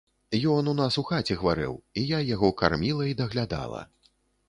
Ён 0.53 0.71
у 0.71 0.73
нас 0.79 0.97
у 1.01 1.03
хаце 1.09 1.37
хварэў, 1.43 1.77
і 1.99 2.07
я 2.17 2.25
яго 2.35 2.53
карміла 2.65 3.09
і 3.15 3.19
даглядала. 3.25 3.89